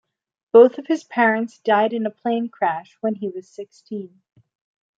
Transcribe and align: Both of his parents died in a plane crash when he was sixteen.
Both 0.51 0.79
of 0.79 0.87
his 0.87 1.03
parents 1.03 1.59
died 1.59 1.93
in 1.93 2.07
a 2.07 2.09
plane 2.09 2.49
crash 2.49 2.97
when 3.01 3.13
he 3.13 3.29
was 3.29 3.47
sixteen. 3.47 4.23